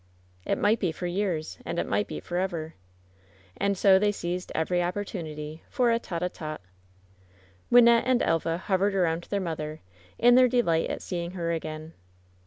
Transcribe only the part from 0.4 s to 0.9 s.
"It might